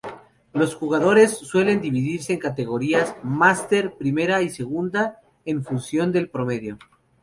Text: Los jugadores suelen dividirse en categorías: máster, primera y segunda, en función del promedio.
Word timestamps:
Los 0.53 0.73
jugadores 0.73 1.37
suelen 1.37 1.79
dividirse 1.79 2.33
en 2.33 2.39
categorías: 2.39 3.15
máster, 3.21 3.93
primera 3.97 4.41
y 4.41 4.49
segunda, 4.49 5.21
en 5.45 5.63
función 5.63 6.11
del 6.11 6.27
promedio. 6.27 6.79